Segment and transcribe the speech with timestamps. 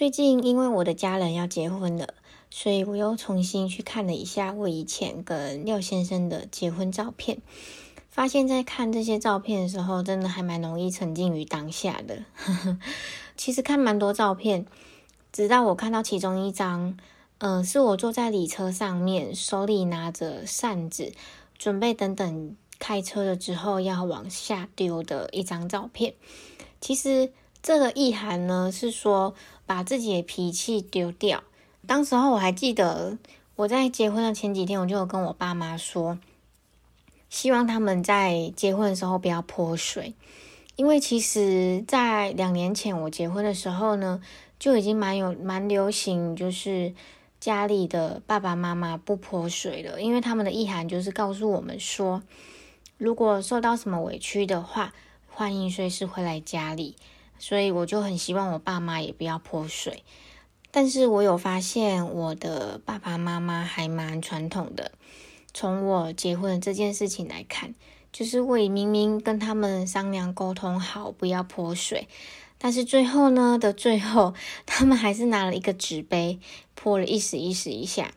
[0.00, 2.14] 最近因为我的家人要结婚了，
[2.48, 7.42] 所以我又重新去看了一下我以前跟廖先生的结婚照片，
[8.08, 12.24] 发现，在看这些照片的时候，真的还蛮容易沉浸于当下的。
[13.36, 14.64] 其实看蛮多照片，
[15.32, 16.96] 直到我看到其中一张，
[17.36, 21.12] 嗯，是我坐在礼车上面，手里拿着扇子，
[21.58, 26.14] 准备等等开车了之后要往下丢的一张照片。
[26.80, 27.30] 其实。
[27.62, 29.34] 这个意涵呢，是说
[29.70, 31.44] 把自己的脾气丢掉。
[31.86, 33.16] 当时候我还记得，
[33.54, 36.18] 我在结婚的前几天，我就有跟我爸妈说，
[37.28, 40.14] 希望他们在结婚的时候不要泼水。
[40.74, 44.20] 因为其实，在两年前我结婚的时候呢，
[44.58, 46.92] 就已经蛮有蛮流行，就是
[47.38, 50.02] 家里的爸爸妈妈不泼水了。
[50.02, 52.24] 因为他们的意涵就是告诉我们说，
[52.98, 54.92] 如果受到什么委屈的话，
[55.28, 56.96] 欢迎随时回来家里。
[57.40, 60.04] 所以我就很希望我爸妈也不要泼水，
[60.70, 64.92] 但是我有发现我的爸爸妈妈还蛮传统的。
[65.52, 67.74] 从我结婚这件事情来看，
[68.12, 72.06] 就是我明明跟他们商量沟通好不要泼水，
[72.58, 74.34] 但是最后呢的最后，
[74.66, 76.38] 他们还是拿了一个纸杯
[76.74, 78.12] 泼了一时一时一下，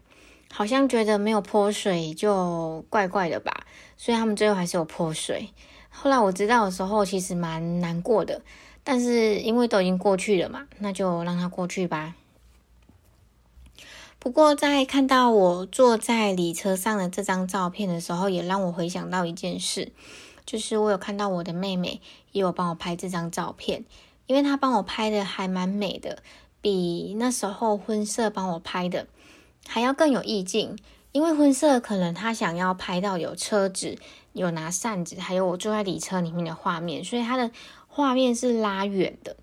[0.52, 3.66] 好像觉得没有泼水就怪怪的吧，
[3.98, 5.50] 所以他们最后还是有泼水。
[5.96, 8.42] 后来我知道的时候，其实蛮难过的。
[8.84, 12.16] 但是因为都已经过去了嘛，那就让它过去吧。
[14.20, 19.94] 不过在看到我坐在礼车上的这张照片的时候，也让我回想到一件事，
[20.46, 22.02] 就是我有看到我的妹妹
[22.34, 23.86] 也有帮我拍这张照片，
[24.28, 26.22] 因为她帮我拍的还蛮美的，
[26.60, 29.08] 比那时候婚摄帮我拍的
[29.68, 30.78] 还要更有意境。
[31.14, 33.98] 因为婚摄可能她想要拍到有车子、
[34.34, 37.50] 有拿扇子，还有我坐在礼车里面的画面，所以她的。
[37.96, 39.38] 画面是拉远的，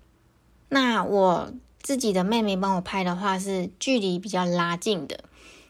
[0.67, 5.23] 那我自己的妹妹帮我拍的话是距离比较拉近的，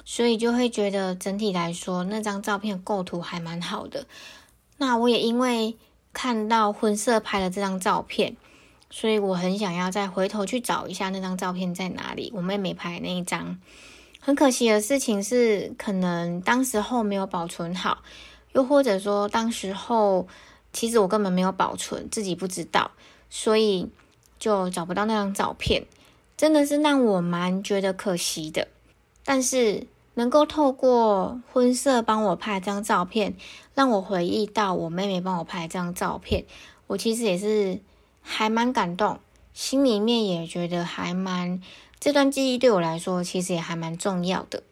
[0.03, 4.07] 所以就会觉得整体来说那张照片构图还蛮好的。
[4.77, 5.77] 那我也因为
[6.11, 8.35] 看到婚摄拍的这张照片，
[8.89, 12.31] 所以我很想要再回头去找一下那张照片在哪里。
[12.33, 13.59] 我妹妹拍那一张，
[14.19, 17.99] 很可惜的事情是，可能当时候没有保存好，
[18.53, 20.27] 又或者说当时候。
[20.73, 22.91] 其实我根本没有保存，自己不知道，
[23.29, 23.89] 所以
[24.39, 25.85] 就找不到那张照片，
[26.37, 28.69] 真的是让我蛮觉得可惜的。
[29.25, 33.35] 但是能够透过婚摄帮我拍张照片，
[33.75, 36.45] 让我回忆到我妹妹帮我拍这张照片，
[36.87, 37.81] 我其实也是
[38.21, 39.19] 还蛮感动，
[39.53, 41.61] 心里面也觉得还蛮
[41.99, 44.63] 这段记忆对我来说其实也还蛮重要的。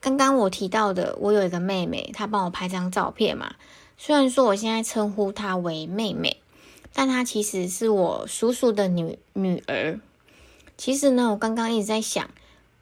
[0.00, 3.54] 刚刚我提到的，我有一个妹妹，她帮我拍张照片嘛。
[3.96, 6.36] 虽然说我现在称呼她为妹妹，
[6.92, 9.98] 但她其实是我叔叔的女女儿。
[10.76, 12.30] 其实呢，我刚刚一直在想，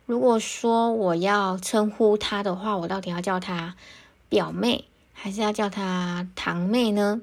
[0.05, 3.75] 如果说我要称呼她的话，我到底要叫她
[4.29, 4.85] 表妹，
[5.15, 7.23] 还是要叫她堂妹呢？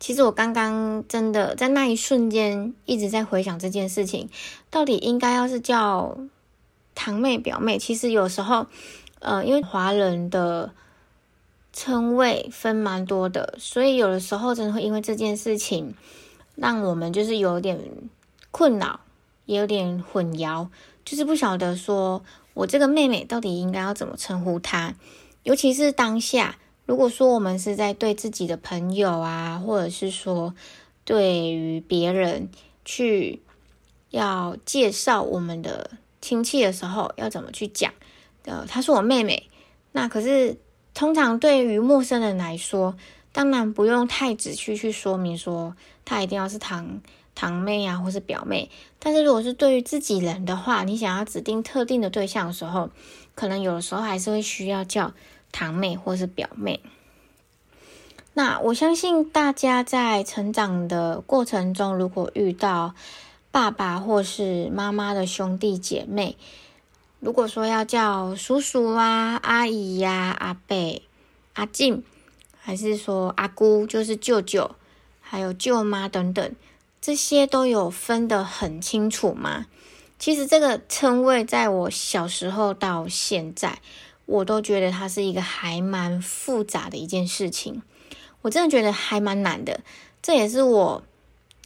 [0.00, 4.30] 其实我刚刚真的在那一瞬间一直在回想这件事情，
[4.70, 6.16] 到底应该要是叫
[6.96, 7.78] 堂妹、表妹。
[7.78, 8.66] 其实有时候，
[9.20, 10.72] 呃，因为华人的。
[11.78, 15.94] 称谓分蛮多的，所以有的时候真的会因为这件事情，
[16.54, 17.78] 让我们就是有点
[18.50, 19.00] 困扰，
[19.44, 20.68] 也有点混淆，
[21.04, 24.94] 就是不晓得说我这个妹妹到底应该要怎么称呼她。
[25.42, 26.56] 尤其是当下，
[26.86, 30.54] 如果说我们是在对自己的朋友啊，或者是说
[31.04, 32.48] 对于别人
[32.86, 33.42] 去
[34.08, 35.90] 要介绍我们的
[36.26, 37.92] 亲戚的时候，要怎么去讲？
[38.44, 39.48] 呃，她是我妹妹，
[39.92, 40.56] 那可是。
[40.98, 42.96] 通常对于陌生人来说，
[43.30, 45.76] 当然不用太仔细去说明说
[46.06, 47.02] 她一定要是堂
[47.34, 48.70] 堂妹啊，或是表妹。
[48.98, 52.88] 但是如果是对于自己人的话，你想要指定特定的对象的时候，
[53.34, 55.12] 可能有的时候还是会需要叫
[55.52, 56.80] 堂妹或是表妹。
[58.32, 62.94] 那我相信大家在成长的过程中，如果遇到
[63.50, 66.36] 爸爸或是妈妈的兄弟姐妹，
[67.20, 71.02] 如果说要叫叔叔啊、阿姨呀、阿伯、
[71.54, 72.04] 阿静，
[72.58, 74.76] 还是说阿姑，就是舅舅，
[75.20, 76.54] 还有舅妈等等，
[77.00, 79.66] 这些都有分得很清楚吗？
[80.18, 83.80] 其实这个称谓，在我小时候到现在，
[84.24, 87.82] 我都觉得它是一个还蛮复杂的一件事情。
[88.42, 89.80] 我真的觉得还蛮难的，
[90.22, 91.02] 这也是我，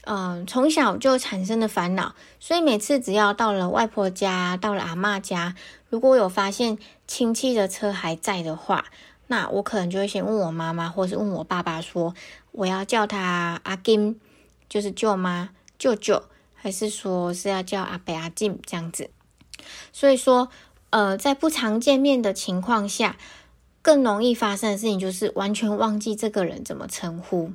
[0.05, 2.14] 嗯，从小就产生的烦恼。
[2.38, 5.55] 所以每次只要到了外婆家，到了阿妈家，
[5.88, 8.87] 如果有发现亲戚的车还在的话，
[9.26, 12.14] 那我可能就会先问我妈妈，或是问我爸爸说，
[12.52, 14.20] 我要叫他阿金，
[14.69, 16.25] 就是舅妈、舅舅。
[16.62, 19.08] 还是说是要叫阿北阿进这样子，
[19.94, 20.50] 所以说，
[20.91, 23.17] 呃，在不常见面的情况下，
[23.82, 27.52] 更容易发生的事情就是完全忘记这个人怎么称呼。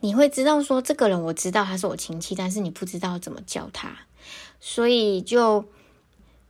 [0.00, 3.90] 你会知道说这个人我知道他是我亲戚，但是你不知道怎么叫他，
[4.60, 5.64] 所以就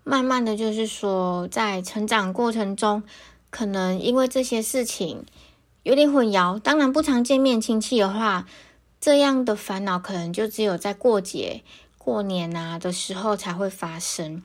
[0.02, 3.02] 慢慢的就是说，在成长过程中，
[3.50, 5.24] 可能因为这些事情
[5.82, 6.58] 有点混淆。
[6.58, 8.46] 当然，不常见面亲戚的话，
[9.00, 11.62] 这样的烦恼可能就只有在过节。
[11.96, 14.42] 过年啊的时候才会发生。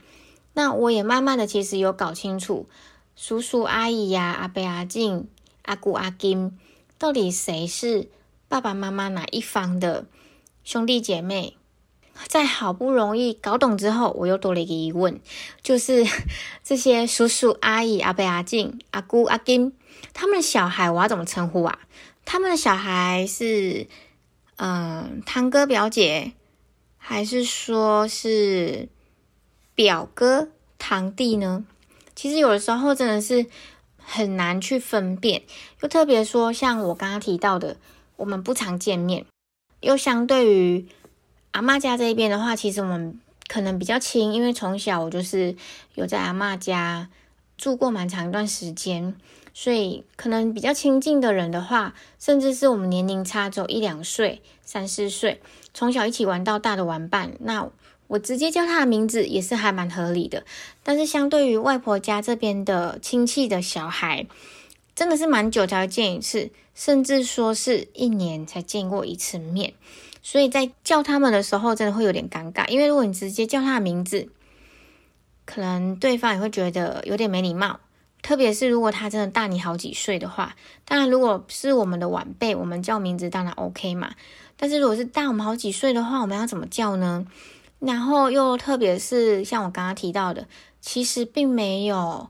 [0.53, 2.69] 那我也慢慢的其实有搞清楚，
[3.21, 5.27] 叔叔阿姨呀、阿伯阿静、
[5.63, 6.57] 阿姑阿金，
[6.98, 8.07] 到底谁是
[8.48, 10.06] 爸爸妈妈哪一方的
[10.63, 11.57] 兄弟姐妹。
[12.30, 15.19] 在好不容易搞懂之后，我又多了一个疑问，
[15.62, 16.06] 就是
[16.63, 19.74] 这些叔叔阿姨、阿伯阿静、阿姑阿金，
[20.13, 21.77] 他们的小孩我要怎么称呼啊？
[22.24, 23.88] 他们的小孩是
[24.56, 26.31] 嗯堂哥表姐。
[26.95, 28.88] 还是说是
[29.75, 31.65] 表哥堂弟呢？
[32.19, 33.45] 其实有的时候真的是
[33.98, 35.42] 很难去分辨，
[35.81, 37.77] 又特别说像我刚刚提到的，
[38.18, 39.25] 我们不常见面，
[39.80, 40.86] 又相对于
[41.51, 43.18] 阿妈家这一边的话，其实我们
[43.48, 45.56] 可能比较亲，因为从小我就是
[45.95, 47.07] 有在阿妈家
[47.57, 49.15] 住过蛮长一段时间，
[49.54, 55.42] 所以可能比较亲近的人的话，甚至是我们年龄差只有一两岁、三四岁。
[55.74, 57.69] 从小一起玩到大的玩伴，那
[58.09, 60.44] 我直接叫他的名字也是还蛮合理的。
[60.83, 64.25] 但是相对于外婆家这边的亲戚的小孩，
[64.95, 69.73] 真的是蛮久才见一次，甚至说是一年才见过一次面。
[70.21, 74.27] 所以在叫他们的时候，真的会有点尴尬，因为如果你直接叫他的名字，
[75.45, 77.79] 可能对方也会觉得有点没礼貌。
[78.21, 84.12] 特别是如果他真的大你好几岁的话，当然如果是我们的晚辈，我们叫名字当然 OK 嘛。
[84.57, 87.25] 但是如果是大我们好几岁的话，我们要怎么叫呢？
[87.79, 90.47] 然后又特别是像我刚刚提到的，
[90.79, 92.29] 其实并没有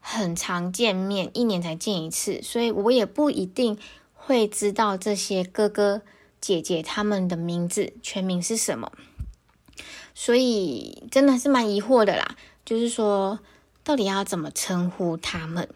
[0.00, 3.78] 很常见面，一年才见一次，所以我也不一定
[4.14, 6.02] 会知道这些哥哥
[6.40, 8.90] 姐姐他们的名字全名是什么，
[10.14, 12.36] 所以真的是蛮疑惑的啦。
[12.64, 13.38] 就是说，
[13.84, 15.68] 到底要怎么称呼他们？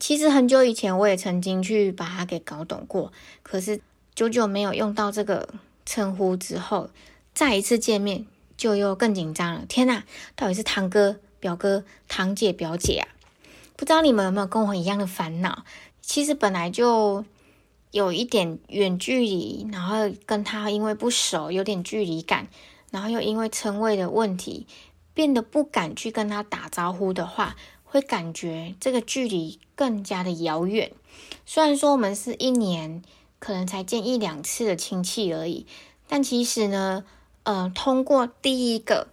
[0.00, 3.12] 其实很久以前我也曾经去把它给搞懂过，
[3.42, 3.80] 可是。
[4.14, 5.48] 久久没有用到这个
[5.86, 6.90] 称呼之后，
[7.38, 8.26] 再一次见面
[8.56, 9.64] 就又更紧张了。
[9.68, 10.02] 天呐，
[10.34, 13.06] 到底是堂哥、表哥、堂姐、表姐啊？
[13.76, 15.64] 不知道你们有没有跟我一样的烦恼？
[16.02, 17.24] 其实本来就
[17.92, 22.48] 有一点远距离，然后跟他因为不熟，有点距离感，
[22.90, 24.66] 然后又因为称谓的问题，
[25.14, 27.54] 变得不敢去跟他打招呼的话，
[27.84, 30.90] 会感觉这个距离更加的遥远。
[31.46, 33.04] 虽然说我们是一年。
[33.40, 35.64] 可能才见一两次的亲戚而已，
[36.08, 37.04] 但其实呢，
[37.48, 39.08] 呃，通过第一个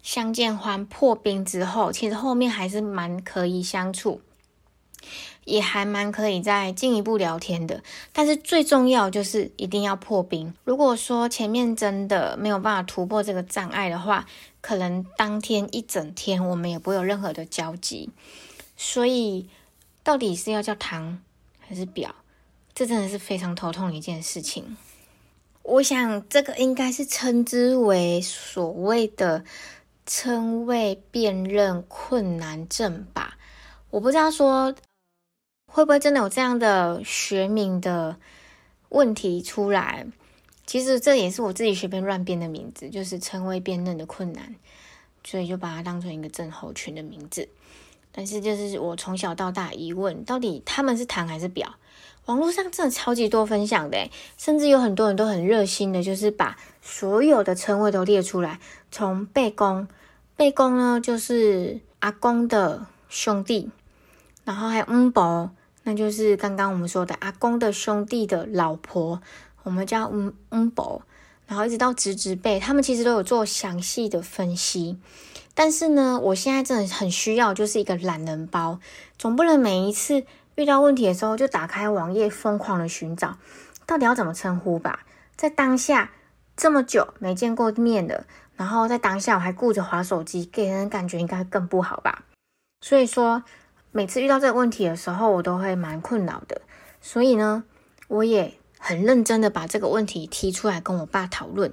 [0.00, 4.20] 相见欢破冰之后，其实后面还是蛮可以相处，
[5.44, 7.82] 也还蛮可以再进一步聊天的。
[8.12, 10.54] 但是最重要就是一定要破冰。
[10.62, 14.24] 如果说前面真的没有办法突破这个障碍的话，
[14.60, 18.08] 可能当天一整天我们也不会有任何的交集。
[18.76, 19.48] 所以，
[20.04, 21.20] 到底是要叫糖
[21.58, 22.14] 还是表？
[22.72, 24.76] 这真的是非常头痛的一件事情。
[25.64, 29.44] 我想，这个应该是称之为所谓的
[30.04, 33.38] 称谓辨认困难症吧？
[33.88, 34.74] 我不知道说
[35.66, 38.18] 会不会真的有这样的学名的
[38.90, 40.06] 问题出来。
[40.66, 44.54] 其实这也是我自己随便乱编的名字，就是称谓辨认的困难，
[45.24, 47.48] 所以就把它当成一个症候群的名字。
[48.12, 51.74] 但是，就是我从小到大疑问，到底他们是堂还是表？
[52.26, 58.60] 网络上真的超级多分享的，甚至有很多人都很热心的，就是把所有的称谓都列出来。
[58.90, 59.86] 从背公，
[60.36, 63.70] 背公呢就是阿公的兄弟，
[64.44, 65.50] 然后还有恩伯，
[65.82, 69.20] 那就是刚刚我们说的阿公的兄弟的老婆，
[69.62, 71.02] 我们叫恩恩伯。
[71.46, 74.96] 然后一直到直直辈，他们其实都有做详细的分析。
[75.52, 78.80] 但是呢，我现在真的很需要就是一个懒人包，
[79.18, 80.24] 总不能每一次
[80.56, 83.38] 遇到问题的时候就打开网页疯狂的寻找，
[83.86, 85.00] 到底要怎么称呼吧？
[85.36, 86.12] 在当下
[86.56, 92.22] 这么久没见过面的，然后在当下我还顾着划手机，给人感觉应该更不好吧？
[92.80, 93.42] 所以说，
[93.90, 96.60] 每次遇到这个问题的时候，我都会蛮困扰的。
[97.00, 97.64] 所以呢，
[98.06, 101.72] 我也很认真的把这个问题提出来跟我爸讨论。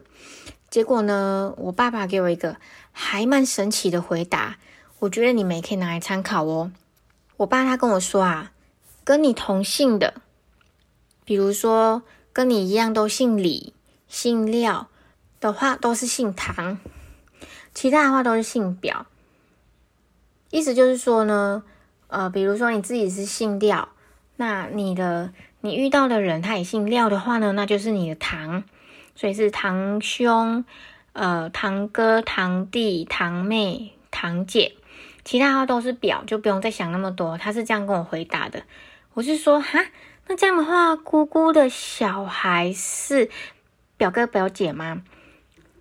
[0.69, 2.57] 结果呢，我爸爸给我一个
[2.91, 4.57] 还蛮神奇的回答，
[4.99, 6.71] 我觉得你们也可以拿来参考哦。
[7.37, 8.51] 我爸他跟我说啊，
[9.11, 10.21] 跟你同姓的，
[11.25, 12.01] 比如说
[12.31, 13.73] 跟你一样都姓李、
[14.07, 14.87] 姓廖
[15.41, 16.77] 的话，都是姓唐；
[17.73, 19.05] 其他的话都是姓表。
[20.49, 21.61] 意思就是说呢，
[22.07, 23.89] 呃，比如说你自己是姓廖，
[24.37, 28.63] 那你的你遇到的人他也姓廖的话呢，那就是你的堂。
[29.13, 30.63] 所以是堂兄、
[31.11, 34.73] 呃堂哥、堂弟、堂妹、堂姐，
[35.25, 37.37] 其他的话都是表，就不用再想那么多。
[37.37, 38.63] 他是这样跟我回答的。
[39.13, 39.85] 我是说，哈，
[40.27, 43.29] 那这样的话，姑姑的小孩是
[43.97, 45.01] 表哥表姐吗？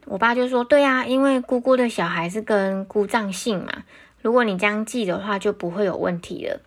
[0.06, 3.84] 我爸就说，对啊，因为姑姑的小孩是跟姑丈姓嘛。
[4.20, 6.60] 如果你这样记的话，就不会有问题了。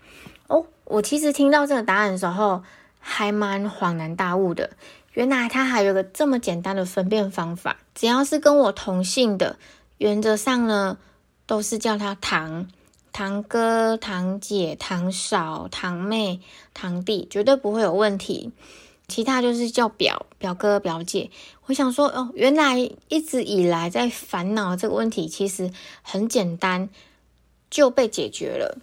[0.48, 2.64] 哦，我其实听到这个答案的时候，
[2.98, 4.70] 还蛮恍然大悟的。
[5.12, 9.58] 原来他还有个这么简单的分辨方法，只要是跟我同姓的，
[9.98, 10.98] 原则上呢
[11.46, 12.70] 都是叫他堂、
[13.14, 16.42] 堂哥、堂姐、堂嫂、堂妹、
[16.74, 18.52] 堂弟，绝对不会有问题。
[19.08, 21.30] 其他就是叫表、表哥、表姐。
[21.68, 22.78] 我想说，哦，原来
[23.08, 26.90] 一直以来在烦恼这个问题，其实很简单
[27.70, 28.80] 就被解决了。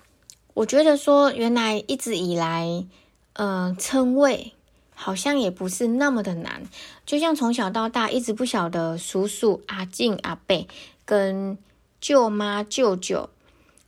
[0.54, 2.86] 我觉得说，原来一直以来，
[3.34, 4.54] 嗯，称谓。
[4.92, 6.62] 好像也不是那么的难，
[7.06, 10.68] 就像从小到大一直不晓得叔叔、阿静、阿贝
[11.06, 11.56] 跟
[12.02, 13.30] 舅妈、舅舅，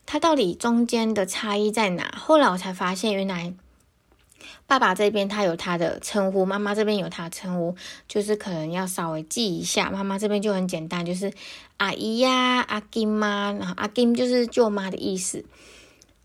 [0.06, 2.14] 他到底中间的差异在哪？
[2.16, 3.54] 后来我才发现，原来
[4.66, 7.74] 爸爸这边他有他的称呼，妈妈这边有他的称呼，
[8.08, 9.90] 就是可能要稍微记一下。
[9.90, 11.32] 妈妈这边就很简单，就是
[11.76, 15.44] 阿姨呀、阿金妈，然后阿金就是舅妈的意思。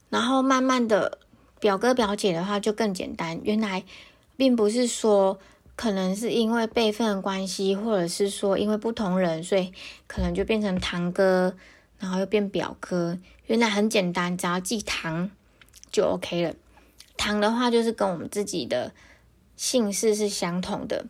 [0.10, 1.20] 然后慢慢的，
[1.60, 3.84] 表哥表姐的话就更简单，原来。
[4.40, 5.40] 并不是说
[5.76, 9.74] 可能是因为辈分关系，或者是说因为不同人，所以
[10.06, 11.56] 可能就变成堂哥，
[12.00, 13.18] 然后又变表哥。
[13.46, 15.30] 原来很简单，只要记堂
[15.92, 16.54] 就 OK 了。
[17.16, 18.92] 堂的话就是跟我们自己的
[19.56, 21.06] 姓氏是相同的。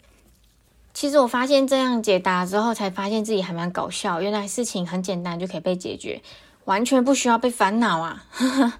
[0.94, 4.22] 其实我发现这样解答之后，才发现自己还蛮搞笑。
[4.22, 6.22] 原来事情很简单就可以被解决，
[6.66, 8.26] 完全不需要被烦恼啊！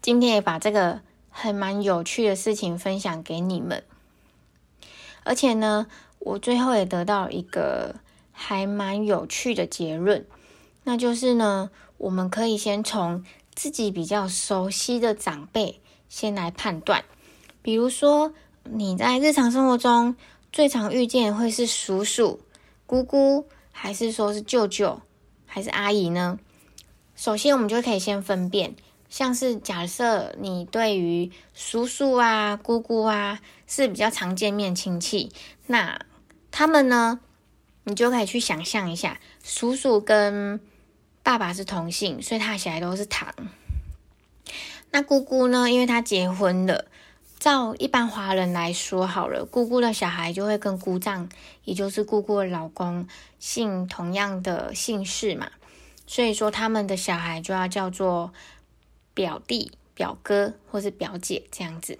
[0.00, 1.00] 今天也把这个。
[1.30, 3.84] 还蛮有趣的事情分享给你们，
[5.22, 5.86] 而且呢，
[6.18, 7.94] 我最后也得到一个
[8.32, 10.26] 还蛮有趣的结论，
[10.88, 13.22] 那就是呢，我们可以先从
[13.54, 17.04] 自己比较熟悉的长辈先来判断，
[17.60, 18.32] 比如说
[18.64, 20.16] 你在日常生活中
[20.50, 22.40] 最常遇见会是叔叔、
[22.86, 25.02] 姑姑，还是说是舅舅，
[25.44, 26.38] 还是阿姨呢？
[27.14, 28.74] 首先，我们就可以先分辨。
[29.10, 35.30] 像是假设你对于叔叔啊、姑姑啊是比较常见面亲戚，
[35.66, 36.00] 那
[36.50, 37.20] 他们呢，
[37.84, 40.58] 你就可以去想象一下，叔叔跟
[41.28, 43.34] 爸爸是同姓，所以他小孩都是堂。
[44.90, 46.86] 那姑姑呢，因为他结婚了，
[47.38, 51.28] 照一般华人来说好了，姑姑的小孩就会跟姑丈，
[51.64, 53.06] 也就是姑姑的老公
[53.38, 55.50] 姓同样的姓氏嘛，
[56.06, 58.32] 所以说他们的小孩就要叫做。
[59.12, 61.98] 表弟、表哥或是表姐这样子，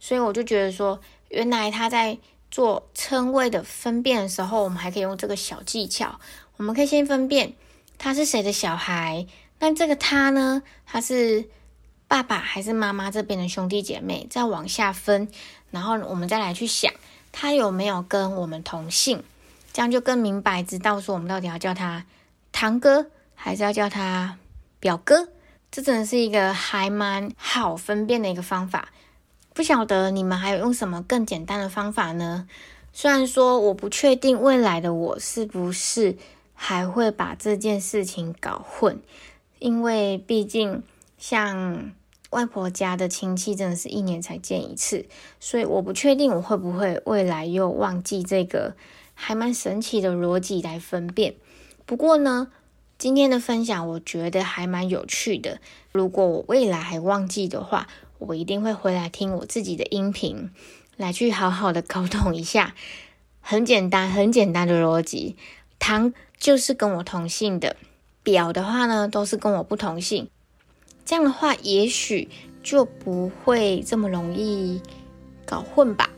[0.00, 2.18] 所以我就觉得说，原来他在
[2.50, 6.20] 做称谓的分辨的时候，我们还可以用这个小技巧。
[6.56, 7.54] 我们可以先分辨
[7.98, 9.26] 他是谁的小孩，
[9.58, 11.48] 那这个他呢，他是
[12.08, 14.26] 爸爸还是妈妈这边的兄弟姐妹？
[14.30, 15.28] 再往下分，
[15.70, 16.92] 然后我们再来去想，
[17.32, 19.22] 他有没有跟我们同姓？
[19.72, 22.06] 这样就更明白，知道说我们到底要叫他
[22.52, 24.38] 堂哥，还是要叫他
[24.80, 25.28] 表哥？
[25.70, 28.88] 这真的是一个还蛮好分辨的一个方法，
[29.52, 32.48] 不晓得你们还有用什么更简单的方法呢？
[32.92, 36.16] 虽然说我不确定未来的我是不是
[36.56, 38.98] 还会把这件事情搞混，
[39.60, 40.82] 因为毕竟
[41.16, 41.92] 像
[42.30, 45.06] 外婆家的亲戚真的是一年才见一次，
[45.38, 48.74] 所以我不确定我会不会未来又忘记这个
[49.14, 51.36] 还蛮神奇的逻辑来分辨。
[51.84, 52.48] 不过呢。
[52.98, 55.60] 今天的分享我觉得还蛮有趣的。
[55.92, 60.50] 如果我未来还忘记的话，我一定会回来听我自己的音频，
[60.96, 62.74] 来去好好的沟通一下。
[63.42, 65.36] 很简单，很简单的逻辑，
[65.78, 67.76] 糖就是跟我同姓的，
[68.22, 70.28] 表的话呢都是跟我不同姓。
[71.04, 72.28] 这样的话，也许
[72.62, 74.80] 就不会这么容易
[75.44, 76.10] 搞混吧。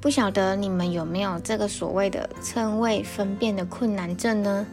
[0.00, 4.66] 不晓得你们有没有这个所谓的称谓分辨的困难症呢？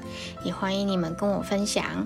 [0.44, 2.06] 也欢迎你们跟我分享。